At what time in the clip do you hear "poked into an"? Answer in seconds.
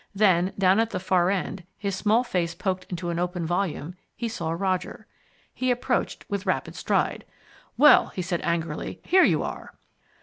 2.55-3.19